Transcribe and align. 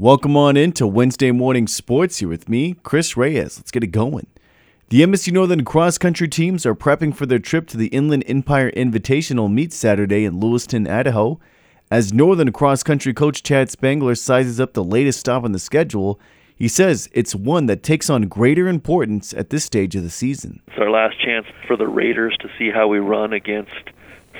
Welcome 0.00 0.34
on 0.34 0.56
into 0.56 0.86
Wednesday 0.86 1.30
morning 1.30 1.66
sports 1.66 2.20
here 2.20 2.28
with 2.30 2.48
me, 2.48 2.74
Chris 2.82 3.18
Reyes. 3.18 3.58
Let's 3.58 3.70
get 3.70 3.84
it 3.84 3.88
going. 3.88 4.28
The 4.88 5.02
MSU 5.02 5.30
Northern 5.30 5.62
cross 5.62 5.98
country 5.98 6.26
teams 6.26 6.64
are 6.64 6.74
prepping 6.74 7.14
for 7.14 7.26
their 7.26 7.38
trip 7.38 7.66
to 7.66 7.76
the 7.76 7.88
Inland 7.88 8.24
Empire 8.26 8.70
Invitational 8.70 9.52
meet 9.52 9.74
Saturday 9.74 10.24
in 10.24 10.40
Lewiston, 10.40 10.88
Idaho. 10.88 11.38
As 11.90 12.14
Northern 12.14 12.50
cross 12.50 12.82
country 12.82 13.12
coach 13.12 13.42
Chad 13.42 13.68
Spangler 13.68 14.14
sizes 14.14 14.58
up 14.58 14.72
the 14.72 14.82
latest 14.82 15.20
stop 15.20 15.44
on 15.44 15.52
the 15.52 15.58
schedule, 15.58 16.18
he 16.56 16.66
says 16.66 17.10
it's 17.12 17.34
one 17.34 17.66
that 17.66 17.82
takes 17.82 18.08
on 18.08 18.22
greater 18.22 18.68
importance 18.68 19.34
at 19.34 19.50
this 19.50 19.66
stage 19.66 19.94
of 19.96 20.02
the 20.02 20.08
season. 20.08 20.62
It's 20.68 20.78
our 20.78 20.90
last 20.90 21.20
chance 21.22 21.44
for 21.66 21.76
the 21.76 21.88
Raiders 21.88 22.34
to 22.40 22.48
see 22.58 22.70
how 22.70 22.88
we 22.88 23.00
run 23.00 23.34
against 23.34 23.90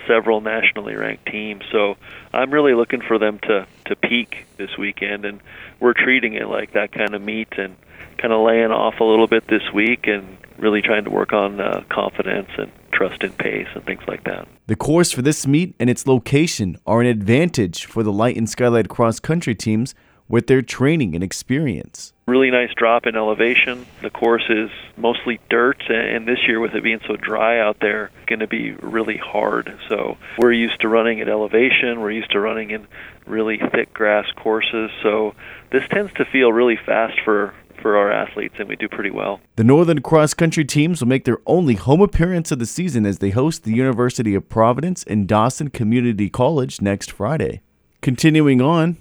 several 0.06 0.40
nationally 0.40 0.94
ranked 0.94 1.26
teams. 1.26 1.62
So 1.70 1.96
I'm 2.32 2.50
really 2.50 2.74
looking 2.74 3.00
for 3.00 3.18
them 3.18 3.38
to 3.40 3.66
to 3.86 3.96
peak 3.96 4.46
this 4.56 4.76
weekend, 4.78 5.24
and 5.24 5.40
we're 5.80 5.94
treating 5.94 6.34
it 6.34 6.48
like 6.48 6.72
that 6.72 6.92
kind 6.92 7.14
of 7.14 7.22
meet 7.22 7.48
and 7.56 7.76
kind 8.18 8.32
of 8.32 8.44
laying 8.44 8.70
off 8.70 9.00
a 9.00 9.04
little 9.04 9.26
bit 9.26 9.48
this 9.48 9.72
week 9.72 10.06
and 10.06 10.36
really 10.58 10.82
trying 10.82 11.04
to 11.04 11.10
work 11.10 11.32
on 11.32 11.60
uh, 11.60 11.82
confidence 11.88 12.50
and 12.58 12.70
trust 12.92 13.22
in 13.22 13.32
pace 13.32 13.68
and 13.74 13.84
things 13.84 14.02
like 14.06 14.24
that. 14.24 14.46
The 14.66 14.76
course 14.76 15.10
for 15.10 15.22
this 15.22 15.46
meet 15.46 15.74
and 15.80 15.88
its 15.88 16.06
location 16.06 16.76
are 16.86 17.00
an 17.00 17.06
advantage 17.06 17.86
for 17.86 18.02
the 18.02 18.12
light 18.12 18.36
and 18.36 18.48
skylight 18.48 18.88
cross 18.88 19.18
country 19.18 19.54
teams 19.54 19.94
with 20.30 20.46
their 20.46 20.62
training 20.62 21.14
and 21.14 21.22
experience. 21.22 22.14
Really 22.26 22.50
nice 22.50 22.72
drop 22.76 23.06
in 23.06 23.16
elevation. 23.16 23.84
The 24.00 24.10
course 24.10 24.44
is 24.48 24.70
mostly 24.96 25.40
dirt, 25.50 25.82
and 25.90 26.26
this 26.26 26.38
year, 26.46 26.60
with 26.60 26.74
it 26.74 26.84
being 26.84 27.00
so 27.06 27.16
dry 27.16 27.58
out 27.58 27.78
there, 27.80 28.12
going 28.26 28.38
to 28.38 28.46
be 28.46 28.72
really 28.80 29.16
hard. 29.16 29.76
So 29.88 30.16
we're 30.38 30.52
used 30.52 30.80
to 30.82 30.88
running 30.88 31.20
at 31.20 31.28
elevation. 31.28 32.00
We're 32.00 32.12
used 32.12 32.30
to 32.30 32.40
running 32.40 32.70
in 32.70 32.86
really 33.26 33.58
thick 33.58 33.92
grass 33.92 34.26
courses. 34.36 34.90
So 35.02 35.34
this 35.72 35.82
tends 35.90 36.12
to 36.14 36.24
feel 36.24 36.52
really 36.52 36.78
fast 36.86 37.18
for 37.24 37.52
for 37.82 37.96
our 37.96 38.12
athletes, 38.12 38.56
and 38.58 38.68
we 38.68 38.76
do 38.76 38.88
pretty 38.88 39.10
well. 39.10 39.40
The 39.56 39.64
Northern 39.64 40.02
Cross 40.02 40.34
Country 40.34 40.66
teams 40.66 41.00
will 41.00 41.08
make 41.08 41.24
their 41.24 41.38
only 41.46 41.76
home 41.76 42.02
appearance 42.02 42.52
of 42.52 42.58
the 42.58 42.66
season 42.66 43.06
as 43.06 43.20
they 43.20 43.30
host 43.30 43.64
the 43.64 43.72
University 43.72 44.34
of 44.34 44.50
Providence 44.50 45.02
and 45.04 45.26
Dawson 45.26 45.70
Community 45.70 46.28
College 46.28 46.82
next 46.82 47.10
Friday. 47.10 47.62
Continuing 48.02 48.60
on, 48.60 48.98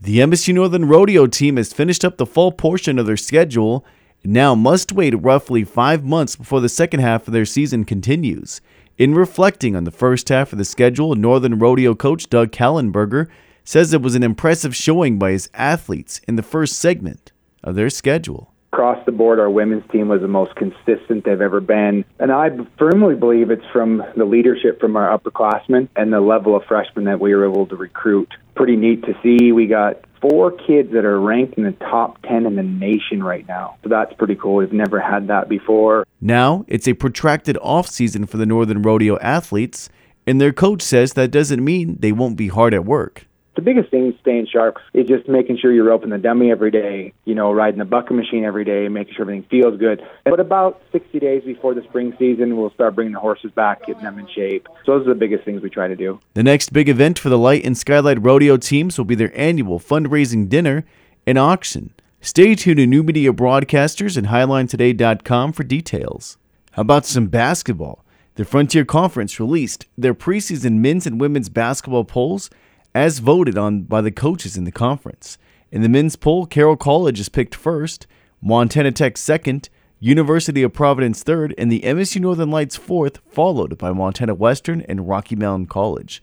the 0.00 0.18
MSU 0.18 0.52
Northern 0.52 0.86
Rodeo 0.86 1.26
team 1.26 1.56
has 1.56 1.72
finished 1.72 2.04
up 2.04 2.18
the 2.18 2.26
fall 2.26 2.52
portion 2.52 2.98
of 2.98 3.06
their 3.06 3.16
schedule 3.16 3.84
and 4.22 4.32
now 4.32 4.54
must 4.54 4.92
wait 4.92 5.14
roughly 5.22 5.64
five 5.64 6.04
months 6.04 6.36
before 6.36 6.60
the 6.60 6.68
second 6.68 7.00
half 7.00 7.26
of 7.26 7.32
their 7.32 7.46
season 7.46 7.84
continues. 7.84 8.60
In 8.98 9.14
reflecting 9.14 9.74
on 9.74 9.84
the 9.84 9.90
first 9.90 10.28
half 10.28 10.52
of 10.52 10.58
the 10.58 10.64
schedule, 10.66 11.14
Northern 11.14 11.58
Rodeo 11.58 11.94
coach 11.94 12.28
Doug 12.28 12.52
Kallenberger 12.52 13.28
says 13.64 13.92
it 13.92 14.02
was 14.02 14.14
an 14.14 14.22
impressive 14.22 14.76
showing 14.76 15.18
by 15.18 15.30
his 15.30 15.48
athletes 15.54 16.20
in 16.28 16.36
the 16.36 16.42
first 16.42 16.78
segment 16.78 17.32
of 17.64 17.74
their 17.74 17.90
schedule 17.90 18.52
across 18.76 19.02
the 19.06 19.12
board, 19.12 19.40
our 19.40 19.48
women's 19.48 19.90
team 19.90 20.08
was 20.08 20.20
the 20.20 20.28
most 20.28 20.54
consistent 20.54 21.24
they've 21.24 21.40
ever 21.40 21.62
been. 21.62 22.04
And 22.18 22.30
I 22.30 22.50
firmly 22.78 23.14
believe 23.14 23.50
it's 23.50 23.64
from 23.72 24.02
the 24.18 24.26
leadership 24.26 24.80
from 24.80 24.96
our 24.96 25.18
upperclassmen 25.18 25.88
and 25.96 26.12
the 26.12 26.20
level 26.20 26.54
of 26.54 26.62
freshmen 26.64 27.06
that 27.06 27.18
we 27.18 27.34
were 27.34 27.50
able 27.50 27.66
to 27.68 27.76
recruit. 27.76 28.30
Pretty 28.54 28.76
neat 28.76 29.02
to 29.04 29.14
see. 29.22 29.50
We 29.50 29.66
got 29.66 30.04
four 30.20 30.50
kids 30.50 30.92
that 30.92 31.06
are 31.06 31.18
ranked 31.18 31.54
in 31.56 31.64
the 31.64 31.72
top 31.72 32.20
10 32.22 32.44
in 32.44 32.56
the 32.56 32.62
nation 32.62 33.22
right 33.22 33.48
now. 33.48 33.78
So 33.82 33.88
that's 33.88 34.12
pretty 34.12 34.34
cool. 34.34 34.56
We've 34.56 34.72
never 34.74 35.00
had 35.00 35.28
that 35.28 35.48
before. 35.48 36.06
Now, 36.20 36.66
it's 36.68 36.86
a 36.86 36.92
protracted 36.92 37.56
off 37.62 37.88
season 37.88 38.26
for 38.26 38.36
the 38.36 38.44
Northern 38.44 38.82
Rodeo 38.82 39.18
athletes, 39.20 39.88
and 40.26 40.38
their 40.38 40.52
coach 40.52 40.82
says 40.82 41.14
that 41.14 41.30
doesn't 41.30 41.64
mean 41.64 41.96
they 42.00 42.12
won't 42.12 42.36
be 42.36 42.48
hard 42.48 42.74
at 42.74 42.84
work 42.84 43.25
the 43.56 43.62
biggest 43.62 43.90
thing 43.90 44.16
staying 44.20 44.46
sharp 44.52 44.78
is 44.92 45.06
just 45.08 45.28
making 45.28 45.58
sure 45.58 45.72
you're 45.72 45.90
open 45.90 46.10
the 46.10 46.18
dummy 46.18 46.50
every 46.50 46.70
day, 46.70 47.12
you 47.24 47.34
know, 47.34 47.52
riding 47.52 47.78
the 47.78 47.84
bucket 47.84 48.14
machine 48.14 48.44
every 48.44 48.64
day, 48.64 48.86
making 48.88 49.14
sure 49.14 49.22
everything 49.22 49.48
feels 49.50 49.78
good. 49.78 50.02
But 50.24 50.38
about 50.38 50.80
60 50.92 51.18
days 51.18 51.42
before 51.42 51.74
the 51.74 51.82
spring 51.82 52.14
season, 52.18 52.56
we'll 52.56 52.70
start 52.70 52.94
bringing 52.94 53.14
the 53.14 53.20
horses 53.20 53.50
back, 53.52 53.86
getting 53.86 54.02
them 54.02 54.18
in 54.18 54.28
shape. 54.28 54.68
So 54.84 54.98
those 54.98 55.06
are 55.06 55.14
the 55.14 55.18
biggest 55.18 55.44
things 55.44 55.62
we 55.62 55.70
try 55.70 55.88
to 55.88 55.96
do. 55.96 56.20
The 56.34 56.42
next 56.42 56.72
big 56.72 56.88
event 56.88 57.18
for 57.18 57.30
the 57.30 57.38
Light 57.38 57.64
and 57.64 57.76
Skylight 57.76 58.22
Rodeo 58.22 58.58
teams 58.58 58.98
will 58.98 59.06
be 59.06 59.14
their 59.14 59.36
annual 59.38 59.80
fundraising 59.80 60.48
dinner 60.48 60.84
and 61.26 61.38
auction. 61.38 61.94
Stay 62.20 62.54
tuned 62.54 62.78
to 62.78 62.86
New 62.86 63.02
Media 63.02 63.32
Broadcasters 63.32 64.16
and 64.16 64.26
HiLineToday.com 64.26 65.52
for 65.52 65.64
details. 65.64 66.36
How 66.72 66.82
about 66.82 67.06
some 67.06 67.28
basketball? 67.28 68.04
The 68.34 68.44
Frontier 68.44 68.84
Conference 68.84 69.40
released 69.40 69.86
their 69.96 70.12
preseason 70.12 70.74
men's 70.74 71.06
and 71.06 71.18
women's 71.18 71.48
basketball 71.48 72.04
polls 72.04 72.50
as 72.96 73.18
voted 73.18 73.58
on 73.58 73.82
by 73.82 74.00
the 74.00 74.10
coaches 74.10 74.56
in 74.56 74.64
the 74.64 74.72
conference. 74.72 75.36
In 75.70 75.82
the 75.82 75.88
men's 75.88 76.16
poll, 76.16 76.46
Carroll 76.46 76.78
College 76.78 77.20
is 77.20 77.28
picked 77.28 77.54
first, 77.54 78.06
Montana 78.40 78.90
Tech 78.90 79.18
second, 79.18 79.68
University 80.00 80.62
of 80.62 80.72
Providence 80.72 81.22
third, 81.22 81.54
and 81.58 81.70
the 81.70 81.82
MSU 81.82 82.22
Northern 82.22 82.50
Lights 82.50 82.74
fourth, 82.74 83.18
followed 83.28 83.76
by 83.76 83.92
Montana 83.92 84.34
Western 84.34 84.80
and 84.88 85.06
Rocky 85.06 85.36
Mountain 85.36 85.66
College. 85.66 86.22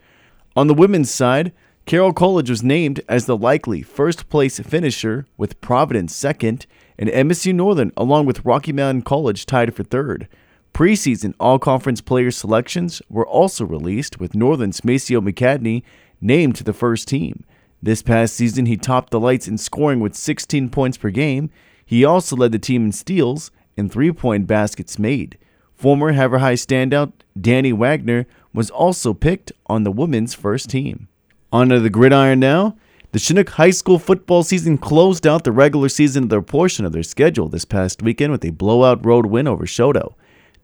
On 0.56 0.66
the 0.66 0.73
women's 0.73 1.12
side, 1.12 1.53
Carroll 1.85 2.12
College 2.12 2.50
was 2.50 2.63
named 2.63 3.01
as 3.07 3.28
the 3.28 3.38
likely 3.38 3.83
first 3.83 4.28
place 4.29 4.57
finisher, 4.59 5.28
with 5.38 5.62
Providence 5.62 6.16
second, 6.16 6.66
and 6.97 7.07
MSU 7.07 7.53
Northern, 7.53 7.91
along 7.95 8.25
with 8.25 8.44
Rocky 8.44 8.73
Mountain 8.73 9.03
College, 9.03 9.45
tied 9.45 9.75
for 9.75 9.83
third. 9.83 10.28
Preseason 10.73 11.35
all 11.39 11.59
conference 11.59 12.01
player 12.01 12.31
selections 12.31 13.00
were 13.09 13.28
also 13.28 13.63
released, 13.63 14.19
with 14.19 14.33
Northern's 14.33 14.83
Maceo 14.83 15.22
McCadney 15.22 15.83
named 16.23 16.56
to 16.56 16.63
the 16.63 16.73
first 16.73 17.07
team. 17.07 17.44
This 17.81 18.01
past 18.01 18.35
season, 18.35 18.66
he 18.66 18.78
topped 18.78 19.11
the 19.11 19.19
Lights 19.19 19.47
in 19.47 19.57
scoring 19.57 20.00
with 20.00 20.16
16 20.16 20.69
points 20.69 20.97
per 20.97 21.09
game. 21.09 21.50
He 21.85 22.06
also 22.06 22.35
led 22.35 22.53
the 22.53 22.59
team 22.59 22.85
in 22.85 22.91
steals 22.94 23.51
and 23.78 23.91
three 23.91 24.11
point 24.11 24.47
baskets 24.47 24.97
made. 24.97 25.38
Former 25.73 26.13
Havre 26.13 26.39
High 26.39 26.53
standout 26.53 27.12
Danny 27.39 27.73
Wagner 27.73 28.25
was 28.53 28.69
also 28.69 29.13
picked 29.13 29.51
on 29.67 29.83
the 29.83 29.91
women's 29.91 30.33
first 30.33 30.69
team. 30.69 31.09
Onto 31.51 31.79
the 31.79 31.89
gridiron 31.89 32.39
now. 32.39 32.78
The 33.12 33.19
Chinook 33.19 33.50
High 33.50 33.72
School 33.72 34.00
football 34.00 34.41
season 34.41 34.78
closed 34.78 35.28
out 35.28 35.44
the 35.44 35.51
regular 35.51 35.89
season 35.89 36.23
of 36.23 36.29
their 36.29 36.41
portion 36.41 36.83
of 36.83 36.94
their 36.94 37.03
schedule 37.03 37.47
this 37.47 37.66
past 37.66 38.01
weekend 38.01 38.31
with 38.31 38.44
a 38.44 38.51
blowout 38.51 39.06
road 39.06 39.28
win 39.28 39.47
over 39.47 39.66
Choteau. 39.66 40.16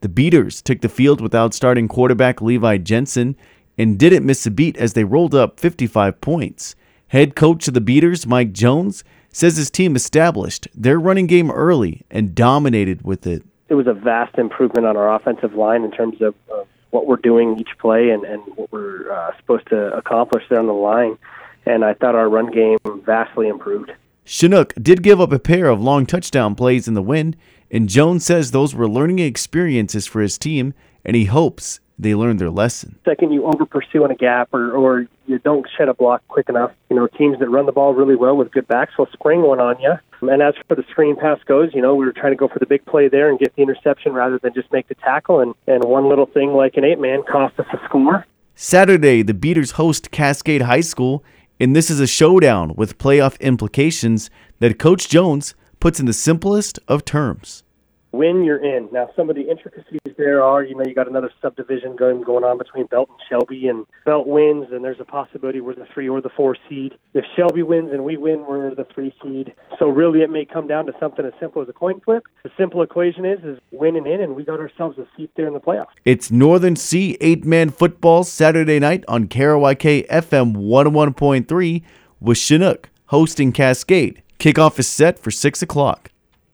The 0.02 0.10
Beaters 0.10 0.62
took 0.62 0.82
the 0.82 0.90
field 0.90 1.22
without 1.22 1.54
starting 1.54 1.88
quarterback 1.88 2.42
Levi 2.42 2.78
Jensen 2.78 3.36
and 3.80 3.98
didn't 3.98 4.26
miss 4.26 4.46
a 4.46 4.52
beat 4.52 4.76
as 4.76 4.92
they 4.92 5.06
rolled 5.06 5.34
up 5.34 5.58
55 5.58 6.20
points. 6.20 6.76
Head 7.08 7.34
coach 7.34 7.68
of 7.70 7.74
the 7.74 7.82
Beaters, 7.82 8.28
Mike 8.28 8.52
Jones, 8.52 9.06
says 9.32 9.56
his 9.56 9.72
team 9.72 9.96
established 9.96 10.68
their 10.76 11.00
running 11.00 11.28
game 11.28 11.50
early 11.50 12.04
and 12.12 12.36
dominated 12.36 13.04
with 13.04 13.26
it. 13.26 13.42
It 13.70 13.76
was 13.76 13.88
a 13.88 13.94
vast 13.94 14.38
improvement 14.38 14.86
on 14.86 14.98
our 14.98 15.16
offensive 15.16 15.54
line 15.54 15.84
in 15.84 15.92
terms 15.92 16.22
of, 16.22 16.36
of 16.52 16.68
what 16.90 17.08
we're 17.08 17.16
doing 17.16 17.58
each 17.58 17.70
play 17.80 18.10
and, 18.10 18.26
and 18.26 18.42
what 18.56 18.70
we're 18.72 19.12
uh, 19.12 19.36
supposed 19.38 19.68
to 19.70 19.96
accomplish 19.96 20.44
there 20.50 20.60
on 20.60 20.68
the 20.68 20.74
line. 20.74 21.18
And 21.66 21.86
I 21.86 21.94
thought 21.94 22.16
our 22.16 22.28
run 22.28 22.52
game 22.52 22.78
vastly 23.06 23.48
improved. 23.48 23.94
Chinook 24.26 24.74
did 24.76 25.04
give 25.04 25.22
up 25.22 25.32
a 25.32 25.40
pair 25.40 25.68
of 25.68 25.82
long 25.82 26.06
touchdown 26.06 26.54
plays 26.54 26.88
in 26.88 26.96
the 26.96 27.02
win, 27.02 27.36
and 27.72 27.88
Jones 27.88 28.26
says 28.26 28.52
those 28.52 28.76
were 28.76 28.90
learning 28.90 29.20
experiences 29.20 30.06
for 30.06 30.22
his 30.22 30.38
team, 30.38 30.74
and 31.06 31.16
he 31.16 31.26
hopes 31.26 31.80
they 32.00 32.16
learned 32.16 32.40
their 32.40 32.50
lesson. 32.50 32.98
Second, 33.04 33.34
you 33.34 33.46
over 33.46 33.66
pursue 33.66 34.06
in 34.06 34.12
a 34.12 34.16
gap 34.16 34.54
or, 34.54 34.72
or 34.72 35.06
you 35.28 35.38
don't 35.40 35.68
shed 35.78 35.90
a 35.90 35.94
block 35.94 36.24
quick 36.30 36.48
enough. 36.48 36.72
You 36.90 36.96
know, 36.96 37.08
teams 37.08 37.38
that 37.40 37.50
run 37.50 37.66
the 37.66 37.74
ball 37.74 37.94
really 37.94 38.16
well 38.16 38.38
with 38.38 38.52
good 38.52 38.68
backs 38.68 38.98
will 38.98 39.10
spring 39.12 39.42
one 39.42 39.60
on 39.60 39.80
you. 39.82 39.94
And 40.22 40.42
as 40.42 40.54
for 40.68 40.76
the 40.76 40.86
screen 40.90 41.18
pass 41.18 41.40
goes, 41.46 41.72
you 41.74 41.82
know, 41.82 41.94
we 41.96 42.06
were 42.06 42.14
trying 42.14 42.32
to 42.32 42.38
go 42.38 42.48
for 42.48 42.60
the 42.60 42.66
big 42.66 42.86
play 42.86 43.10
there 43.10 43.30
and 43.30 43.38
get 43.38 43.54
the 43.56 43.62
interception 43.62 44.14
rather 44.14 44.40
than 44.40 44.54
just 44.54 44.72
make 44.72 44.88
the 44.88 44.96
tackle. 44.96 45.42
And, 45.42 45.54
and 45.68 45.84
one 45.84 46.08
little 46.08 46.26
thing 46.26 46.54
like 46.54 46.78
an 46.78 46.86
eight 46.86 47.00
man 47.00 47.24
cost 47.24 47.60
us 47.60 47.68
a 47.74 47.86
score. 47.86 48.26
Saturday, 48.56 49.22
the 49.22 49.34
Beaters 49.34 49.72
host 49.72 50.12
Cascade 50.12 50.64
High 50.64 50.82
School, 50.82 51.24
and 51.60 51.76
this 51.76 51.90
is 51.90 52.00
a 52.00 52.08
showdown 52.08 52.74
with 52.76 52.98
playoff 52.98 53.40
implications 53.40 54.30
that 54.60 54.80
Coach 54.80 55.10
Jones 55.10 55.54
puts 55.80 56.00
in 56.00 56.06
the 56.06 56.14
simplest 56.14 56.80
of 56.88 57.06
terms 57.06 57.64
when 58.12 58.44
you're 58.44 58.64
in. 58.64 58.90
Now, 58.92 59.10
some 59.16 59.30
of 59.30 59.36
the 59.36 59.50
intricacies 59.50 60.00
there 60.18 60.44
are, 60.44 60.64
you 60.64 60.76
know, 60.76 60.84
you 60.86 60.94
got 60.94 61.08
another 61.08 61.32
subdivision 61.42 61.96
going 61.96 62.22
going 62.22 62.44
on 62.44 62.58
between 62.58 62.86
Belt 62.88 63.10
and 63.10 63.20
Shelby, 63.30 63.68
and 63.68 63.86
Belt 64.06 64.28
wins, 64.28 64.68
and 64.72 64.84
there's 64.84 65.00
a 65.00 65.06
possibility 65.06 65.62
we're 65.62 65.76
the 65.76 65.88
three 65.94 66.10
or 66.10 66.22
the 66.22 66.30
four 66.30 66.58
seed. 66.68 66.96
If 67.14 67.26
Shelby 67.36 67.64
wins 67.64 67.92
and 67.92 68.04
we 68.04 68.18
win, 68.18 68.46
we're 68.48 68.74
the 68.76 68.86
three 68.94 69.14
seed. 69.24 69.54
So 69.78 69.88
really, 69.88 70.22
it 70.22 70.30
may 70.30 70.46
come 70.46 70.68
down 70.68 70.86
to 70.88 70.94
something 71.00 71.26
as 71.26 71.34
simple 71.40 71.62
as 71.62 71.70
a 71.70 71.74
coin 71.74 72.02
flip. 72.02 72.24
The 72.44 72.52
simple 72.58 72.82
equation 72.82 73.26
is 73.26 73.40
is 73.44 73.60
win 73.72 73.96
and 73.96 74.08
in, 74.08 74.22
and 74.22 74.36
we 74.36 74.44
got 74.44 74.60
ourselves 74.60 74.98
a 74.98 75.08
seat 75.16 75.32
there 75.36 75.48
in 75.48 75.54
the 75.54 75.60
playoffs. 75.60 75.88
It's 76.06 76.32
Northern 76.32 76.76
C 76.76 77.18
eight 77.22 77.46
man 77.46 77.70
football 77.70 78.24
Saturday 78.24 78.80
night 78.80 79.04
on 79.08 79.28
KRYK 79.28 80.08
FM 80.08 80.56
101.3 80.56 81.84
with 82.20 82.38
Chinook 82.38 82.90
hosting 83.10 83.52
Cascade. 83.52 84.22
Kickoff 84.40 84.80
is 84.80 84.88
set 84.88 85.20
for 85.20 85.32
six 85.32 85.62
o'clock. 85.62 86.12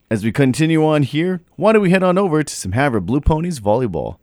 As 0.07 0.23
we 0.23 0.31
continue 0.31 0.85
on 0.85 1.01
here, 1.01 1.41
why 1.55 1.73
don't 1.73 1.81
we 1.81 1.89
head 1.89 2.03
on 2.03 2.15
over 2.15 2.43
to 2.43 2.55
some 2.55 2.73
Havre 2.73 3.01
Blue 3.01 3.19
Ponies 3.19 3.59
volleyball? 3.59 4.17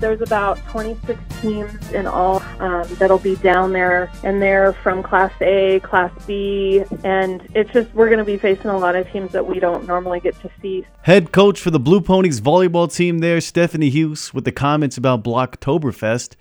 There's 0.00 0.22
about 0.22 0.56
26 0.68 1.20
teams 1.42 1.92
in 1.92 2.06
all 2.06 2.40
um, 2.58 2.88
that'll 2.94 3.18
be 3.18 3.36
down 3.36 3.74
there, 3.74 4.10
and 4.24 4.40
they're 4.40 4.72
from 4.72 5.02
Class 5.02 5.32
A, 5.42 5.80
Class 5.80 6.10
B, 6.26 6.84
and 7.04 7.46
it's 7.54 7.70
just 7.70 7.92
we're 7.92 8.06
going 8.06 8.18
to 8.18 8.24
be 8.24 8.38
facing 8.38 8.70
a 8.70 8.78
lot 8.78 8.96
of 8.96 9.10
teams 9.10 9.30
that 9.32 9.46
we 9.46 9.60
don't 9.60 9.86
normally 9.86 10.20
get 10.20 10.40
to 10.40 10.50
see. 10.62 10.86
Head 11.02 11.32
coach 11.32 11.60
for 11.60 11.70
the 11.70 11.80
Blue 11.80 12.00
Ponies 12.00 12.40
volleyball 12.40 12.90
team 12.90 13.18
there, 13.18 13.42
Stephanie 13.42 13.90
Hughes, 13.90 14.32
with 14.32 14.46
the 14.46 14.52
comments 14.52 14.96
about 14.96 15.22
Blocktoberfest, 15.22 16.34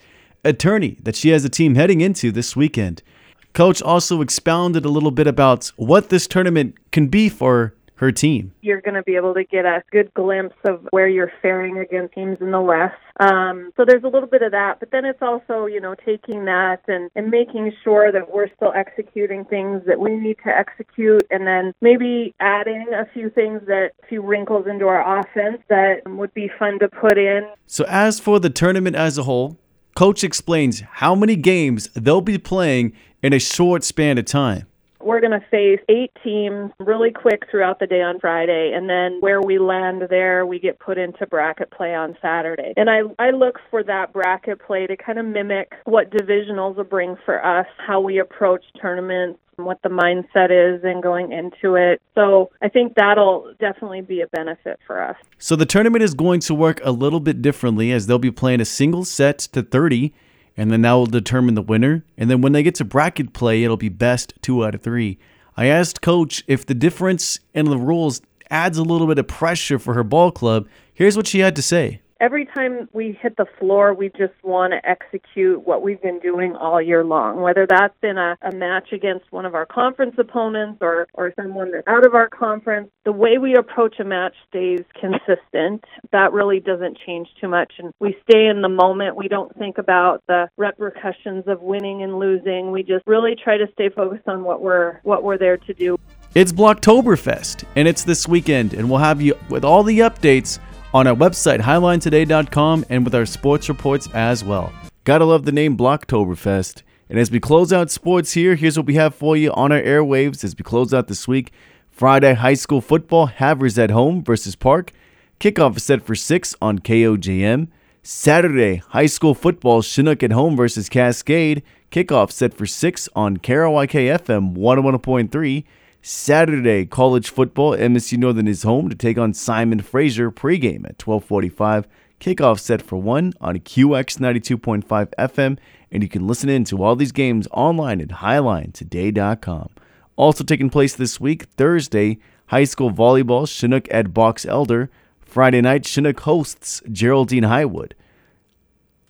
attorney 0.45 0.97
that 1.01 1.17
she 1.17 1.29
has 1.29 1.43
a 1.43 1.49
team 1.49 1.75
heading 1.75 1.99
into 1.99 2.31
this 2.31 2.55
weekend. 2.55 3.03
Coach 3.51 3.81
also 3.81 4.21
expounded 4.21 4.85
a 4.85 4.89
little 4.89 5.11
bit 5.11 5.27
about 5.27 5.67
what 5.75 6.07
this 6.07 6.27
tournament 6.27 6.75
can 6.91 7.07
be 7.07 7.27
for 7.27 7.73
her 7.97 8.11
team. 8.11 8.53
You're 8.61 8.81
going 8.81 8.95
to 8.95 9.03
be 9.03 9.15
able 9.15 9.33
to 9.33 9.43
get 9.43 9.65
a 9.65 9.83
good 9.91 10.13
glimpse 10.13 10.55
of 10.63 10.87
where 10.91 11.07
you're 11.07 11.31
faring 11.41 11.77
against 11.79 12.13
teams 12.13 12.37
in 12.41 12.51
the 12.51 12.61
West. 12.61 12.95
Um, 13.19 13.71
so 13.75 13.85
there's 13.85 14.03
a 14.03 14.07
little 14.07 14.29
bit 14.29 14.43
of 14.43 14.51
that, 14.51 14.79
but 14.79 14.91
then 14.91 15.03
it's 15.03 15.21
also, 15.21 15.65
you 15.65 15.81
know, 15.81 15.95
taking 16.05 16.45
that 16.45 16.81
and, 16.87 17.09
and 17.15 17.29
making 17.29 17.73
sure 17.83 18.11
that 18.11 18.31
we're 18.33 18.49
still 18.55 18.71
executing 18.75 19.45
things 19.45 19.81
that 19.87 19.99
we 19.99 20.15
need 20.15 20.37
to 20.45 20.49
execute 20.49 21.25
and 21.31 21.47
then 21.47 21.73
maybe 21.81 22.35
adding 22.39 22.87
a 22.93 23.05
few 23.13 23.29
things 23.29 23.61
that, 23.65 23.91
a 24.03 24.07
few 24.07 24.21
wrinkles 24.21 24.67
into 24.67 24.85
our 24.85 25.19
offense 25.19 25.57
that 25.69 26.01
would 26.05 26.33
be 26.33 26.49
fun 26.59 26.77
to 26.79 26.87
put 26.87 27.17
in. 27.17 27.47
So 27.65 27.83
as 27.87 28.19
for 28.19 28.39
the 28.39 28.51
tournament 28.51 28.95
as 28.95 29.17
a 29.17 29.23
whole, 29.23 29.57
Coach 29.95 30.23
explains 30.23 30.81
how 30.81 31.15
many 31.15 31.35
games 31.35 31.89
they'll 31.95 32.21
be 32.21 32.37
playing 32.37 32.93
in 33.23 33.33
a 33.33 33.39
short 33.39 33.83
span 33.83 34.19
of 34.19 34.25
time. 34.25 34.67
We're 35.07 35.21
going 35.21 35.39
to 35.39 35.47
face 35.49 35.79
eight 35.87 36.11
teams 36.21 36.69
really 36.79 37.11
quick 37.11 37.43
throughout 37.49 37.79
the 37.79 37.87
day 37.87 38.01
on 38.01 38.19
Friday, 38.19 38.73
and 38.75 38.89
then 38.89 39.21
where 39.21 39.41
we 39.41 39.57
land 39.57 40.03
there, 40.09 40.45
we 40.45 40.59
get 40.59 40.79
put 40.79 40.97
into 40.97 41.25
bracket 41.25 41.71
play 41.71 41.95
on 41.95 42.17
Saturday. 42.21 42.73
And 42.75 42.89
I, 42.89 43.03
I 43.17 43.29
look 43.29 43.57
for 43.71 43.85
that 43.85 44.11
bracket 44.11 44.59
play 44.59 44.85
to 44.85 44.97
kind 44.97 45.17
of 45.17 45.25
mimic 45.25 45.71
what 45.85 46.11
divisionals 46.11 46.75
will 46.75 46.83
bring 46.83 47.15
for 47.23 47.43
us, 47.43 47.67
how 47.77 48.01
we 48.01 48.19
approach 48.19 48.65
tournaments, 48.81 49.39
what 49.55 49.81
the 49.81 49.87
mindset 49.87 50.51
is 50.51 50.83
and 50.83 51.01
going 51.01 51.31
into 51.31 51.75
it. 51.75 52.01
So 52.13 52.51
I 52.61 52.67
think 52.67 52.95
that'll 52.95 53.53
definitely 53.61 54.01
be 54.01 54.19
a 54.19 54.27
benefit 54.27 54.77
for 54.85 55.01
us. 55.01 55.15
So 55.37 55.55
the 55.55 55.65
tournament 55.65 56.03
is 56.03 56.15
going 56.15 56.41
to 56.41 56.53
work 56.53 56.81
a 56.83 56.91
little 56.91 57.21
bit 57.21 57.41
differently 57.41 57.93
as 57.93 58.07
they'll 58.07 58.19
be 58.19 58.29
playing 58.29 58.59
a 58.59 58.65
single 58.65 59.05
set 59.05 59.39
to 59.39 59.63
30 59.63 60.13
and 60.57 60.71
then 60.71 60.81
that 60.81 60.93
will 60.93 61.05
determine 61.05 61.53
the 61.53 61.61
winner. 61.61 62.03
And 62.17 62.29
then 62.29 62.41
when 62.41 62.51
they 62.51 62.63
get 62.63 62.75
to 62.75 62.85
bracket 62.85 63.31
play, 63.31 63.63
it'll 63.63 63.77
be 63.77 63.89
best 63.89 64.33
two 64.41 64.65
out 64.65 64.75
of 64.75 64.81
three. 64.81 65.19
I 65.55 65.67
asked 65.67 66.01
Coach 66.01 66.43
if 66.47 66.65
the 66.65 66.73
difference 66.73 67.39
in 67.53 67.65
the 67.65 67.77
rules 67.77 68.21
adds 68.49 68.77
a 68.77 68.83
little 68.83 69.07
bit 69.07 69.19
of 69.19 69.27
pressure 69.27 69.79
for 69.79 69.93
her 69.93 70.03
ball 70.03 70.31
club. 70.31 70.67
Here's 70.93 71.15
what 71.15 71.27
she 71.27 71.39
had 71.39 71.55
to 71.55 71.61
say 71.61 72.01
every 72.19 72.45
time 72.45 72.89
we 72.93 73.17
hit 73.21 73.37
the 73.37 73.45
floor, 73.59 73.93
we 73.93 74.09
just 74.09 74.33
want 74.43 74.73
to 74.73 74.89
execute 74.89 75.65
what 75.65 75.81
we've 75.81 76.01
been 76.01 76.19
doing 76.19 76.55
all 76.55 76.81
year 76.81 77.03
long, 77.03 77.41
whether 77.41 77.65
that's 77.67 77.95
in 78.03 78.17
a, 78.17 78.37
a 78.41 78.51
match 78.55 78.91
against 78.91 79.31
one 79.31 79.45
of 79.45 79.55
our 79.55 79.65
conference 79.65 80.15
opponents 80.17 80.79
or, 80.81 81.07
or 81.13 81.33
someone 81.39 81.71
that's 81.71 81.87
out 81.87 82.05
of 82.05 82.13
our 82.15 82.29
conference. 82.29 82.89
The 83.05 83.11
way 83.11 83.37
we 83.37 83.55
approach 83.55 83.99
a 83.99 84.03
match 84.03 84.33
stays 84.49 84.81
consistent. 84.99 85.83
That 86.11 86.33
really 86.33 86.59
doesn't 86.59 86.97
change 87.05 87.27
too 87.39 87.47
much. 87.47 87.73
And 87.79 87.93
we 87.99 88.15
stay 88.29 88.47
in 88.47 88.61
the 88.61 88.69
moment. 88.69 89.15
We 89.15 89.27
don't 89.27 89.55
think 89.57 89.77
about 89.77 90.23
the 90.27 90.49
repercussions 90.57 91.45
of 91.47 91.61
winning 91.61 92.03
and 92.03 92.19
losing. 92.19 92.71
We 92.71 92.83
just 92.83 93.05
really 93.07 93.35
try 93.41 93.57
to 93.57 93.67
stay 93.73 93.89
focused 93.89 94.27
on 94.27 94.43
what 94.43 94.61
we're 94.61 94.99
what 95.03 95.23
we're 95.23 95.37
there 95.37 95.57
to 95.57 95.73
do. 95.73 95.97
It's 96.35 96.51
Blocktoberfest, 96.51 97.63
and 97.75 97.87
it's 97.87 98.03
this 98.03 98.27
weekend, 98.27 98.73
and 98.73 98.89
we'll 98.89 98.99
have 98.99 99.21
you 99.21 99.35
with 99.49 99.63
all 99.63 99.81
the 99.81 99.99
updates 99.99 100.59
on 100.97 101.05
our 101.05 101.15
website, 101.15 101.61
hilinetoday.com, 101.61 102.83
and 102.89 103.05
with 103.05 103.13
our 103.13 103.27
sports 103.27 103.69
reports 103.69 104.09
as 104.15 104.43
well. 104.43 104.73
Gotta 105.03 105.25
love 105.25 105.45
the 105.45 105.51
name 105.51 105.77
Blocktoberfest. 105.77 106.81
And 107.07 107.19
as 107.19 107.29
we 107.29 107.39
close 107.39 107.71
out 107.71 107.91
sports 107.91 108.31
here, 108.31 108.55
here's 108.55 108.77
what 108.77 108.87
we 108.87 108.95
have 108.95 109.13
for 109.13 109.37
you 109.37 109.51
on 109.53 109.71
our 109.71 109.79
airwaves 109.79 110.43
as 110.43 110.55
we 110.57 110.63
close 110.63 110.95
out 110.95 111.07
this 111.07 111.27
week. 111.27 111.51
Friday, 111.91 112.33
high 112.33 112.55
school 112.55 112.81
football, 112.81 113.27
Havers 113.27 113.77
at 113.77 113.91
home 113.91 114.23
versus 114.23 114.55
Park. 114.55 114.91
Kickoff 115.39 115.77
is 115.77 115.83
set 115.83 116.01
for 116.01 116.15
6 116.15 116.55
on 116.63 116.79
KOJM. 116.79 117.67
Saturday, 118.01 118.77
high 118.77 119.05
school 119.05 119.35
football, 119.35 119.83
Chinook 119.83 120.23
at 120.23 120.31
home 120.31 120.57
versus 120.57 120.89
Cascade. 120.89 121.61
Kickoff 121.91 122.31
set 122.31 122.55
for 122.55 122.65
6 122.65 123.07
on 123.15 123.37
KRYK 123.37 124.17
FM 124.17 124.57
101.3. 124.57 125.63
Saturday, 126.01 126.85
college 126.85 127.29
football, 127.29 127.71
MSU 127.75 128.17
Northern 128.17 128.47
is 128.47 128.63
home 128.63 128.89
to 128.89 128.95
take 128.95 129.17
on 129.17 129.33
Simon 129.33 129.81
Fraser 129.81 130.31
pregame 130.31 130.85
at 130.85 131.05
1245. 131.05 131.87
Kickoff 132.19 132.59
set 132.59 132.81
for 132.81 132.97
1 132.97 133.33
on 133.41 133.59
QX 133.59 134.17
92.5 134.17 134.83
FM, 135.17 135.57
and 135.91 136.03
you 136.03 136.09
can 136.09 136.25
listen 136.25 136.49
in 136.49 136.63
to 136.65 136.83
all 136.83 136.95
these 136.95 137.11
games 137.11 137.47
online 137.51 138.01
at 138.01 138.07
hilinetoday.com. 138.07 139.69
Also 140.15 140.43
taking 140.43 140.69
place 140.69 140.95
this 140.95 141.19
week, 141.19 141.43
Thursday, 141.57 142.17
high 142.47 142.63
school 142.63 142.91
volleyball, 142.91 143.47
Chinook 143.47 143.87
at 143.91 144.13
Box 144.13 144.45
Elder. 144.45 144.89
Friday 145.21 145.61
night, 145.61 145.85
Chinook 145.85 146.21
hosts 146.21 146.81
Geraldine 146.91 147.43
Highwood. 147.43 147.91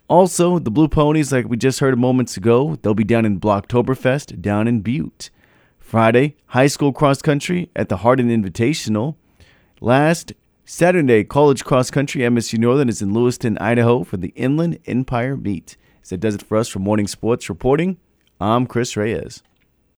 Also, 0.08 0.58
the 0.58 0.70
Blue 0.70 0.88
Ponies, 0.88 1.32
like 1.32 1.48
we 1.48 1.56
just 1.56 1.80
heard 1.80 1.98
moments 1.98 2.36
ago, 2.36 2.76
they'll 2.76 2.94
be 2.94 3.04
down 3.04 3.24
in 3.24 3.38
Blocktoberfest 3.38 4.40
down 4.40 4.66
in 4.66 4.80
Butte. 4.80 5.30
Friday, 5.88 6.36
high 6.48 6.66
school 6.66 6.92
cross 6.92 7.22
country 7.22 7.70
at 7.74 7.88
the 7.88 7.96
Hardin 7.96 8.28
Invitational. 8.28 9.14
Last 9.80 10.34
Saturday, 10.66 11.24
college 11.24 11.64
cross 11.64 11.90
country 11.90 12.20
MSU 12.20 12.58
Northern 12.58 12.90
is 12.90 13.00
in 13.00 13.14
Lewiston, 13.14 13.56
Idaho 13.56 14.04
for 14.04 14.18
the 14.18 14.34
Inland 14.36 14.80
Empire 14.84 15.34
Meet. 15.34 15.78
So 16.02 16.16
that 16.16 16.20
does 16.20 16.34
it 16.34 16.42
for 16.42 16.58
us 16.58 16.68
for 16.68 16.78
Morning 16.78 17.06
Sports 17.06 17.48
Reporting. 17.48 17.96
I'm 18.38 18.66
Chris 18.66 18.98
Reyes. 18.98 19.42